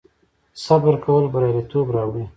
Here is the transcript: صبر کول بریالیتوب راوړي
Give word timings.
صبر 0.65 0.93
کول 1.03 1.23
بریالیتوب 1.33 1.87
راوړي 1.95 2.25